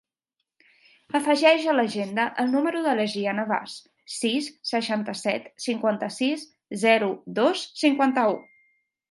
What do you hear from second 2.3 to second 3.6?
el número de la Gianna